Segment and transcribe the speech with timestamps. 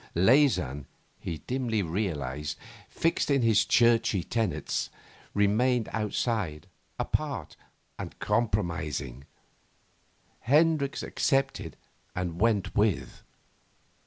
[0.15, 0.87] Leysin,
[1.19, 2.57] he dimly realised,
[2.89, 4.89] fixed in his churchy tenets,
[5.35, 6.65] remained outside,
[6.97, 7.55] apart,
[7.99, 9.25] and compromising;
[10.39, 11.75] Hendricks accepted
[12.15, 13.21] and went with.